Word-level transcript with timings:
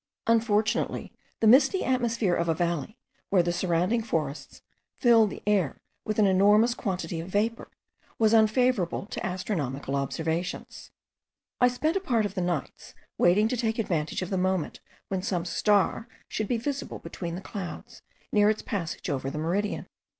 Unfortunately 0.25 1.11
the 1.41 1.45
misty 1.47 1.85
atmosphere 1.85 2.33
of 2.33 2.49
a 2.49 2.55
valley, 2.55 2.97
where 3.29 3.43
the 3.43 3.53
surrounding 3.53 4.01
forests 4.01 4.63
fill 4.95 5.27
the 5.27 5.43
air 5.45 5.79
with 6.05 6.17
an 6.17 6.25
enormous 6.25 6.73
quantity 6.73 7.19
of 7.19 7.29
vapour, 7.29 7.69
was 8.17 8.33
unfavourable 8.33 9.05
to 9.05 9.23
astronomical 9.23 9.95
observations. 9.95 10.89
I 11.59 11.67
spent 11.67 11.95
a 11.97 12.01
part 12.01 12.25
of 12.25 12.33
the 12.33 12.41
nights 12.41 12.95
waiting 13.19 13.47
to 13.49 13.55
take 13.57 13.77
advantage 13.77 14.23
of 14.23 14.31
the 14.31 14.39
moment 14.39 14.79
when 15.09 15.21
some 15.21 15.45
star 15.45 16.07
should 16.27 16.47
be 16.47 16.57
visible 16.57 16.97
between 16.97 17.35
the 17.35 17.39
clouds, 17.41 18.01
near 18.33 18.49
its 18.49 18.63
passage 18.63 19.07
over 19.07 19.29
the 19.29 19.37
meridian. 19.37 19.85